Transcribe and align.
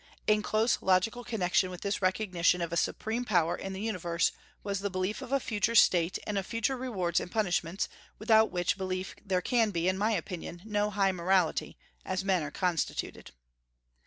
In 0.25 0.41
close 0.41 0.81
logical 0.81 1.23
connection 1.23 1.69
with 1.69 1.81
this 1.81 2.01
recognition 2.01 2.59
of 2.59 2.73
a 2.73 2.75
supreme 2.75 3.23
power 3.23 3.55
in 3.55 3.71
the 3.73 3.81
universe 3.83 4.31
was 4.63 4.79
the 4.79 4.89
belief 4.89 5.21
of 5.21 5.31
a 5.31 5.39
future 5.39 5.75
state 5.75 6.17
and 6.25 6.39
of 6.39 6.45
future 6.47 6.75
rewards 6.75 7.19
and 7.19 7.31
punishments, 7.31 7.87
without 8.17 8.49
which 8.49 8.79
belief 8.79 9.15
there 9.23 9.43
can 9.43 9.69
be, 9.69 9.87
in 9.87 9.99
my 9.99 10.13
opinion, 10.13 10.63
no 10.65 10.89
high 10.89 11.11
morality, 11.11 11.77
as 12.03 12.25
men 12.25 12.41
are 12.41 12.49
constituted. 12.49 13.29